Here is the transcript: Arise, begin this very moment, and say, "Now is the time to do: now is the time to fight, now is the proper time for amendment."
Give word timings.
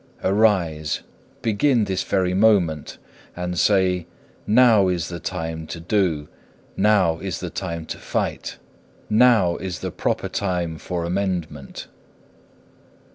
Arise, 0.23 1.01
begin 1.43 1.83
this 1.83 2.01
very 2.01 2.33
moment, 2.33 2.97
and 3.35 3.59
say, 3.59 4.07
"Now 4.47 4.87
is 4.87 5.09
the 5.09 5.19
time 5.19 5.67
to 5.67 5.79
do: 5.79 6.27
now 6.75 7.19
is 7.19 7.39
the 7.39 7.51
time 7.51 7.85
to 7.85 7.99
fight, 7.99 8.57
now 9.11 9.57
is 9.57 9.77
the 9.81 9.91
proper 9.91 10.27
time 10.27 10.79
for 10.79 11.05
amendment." 11.05 11.85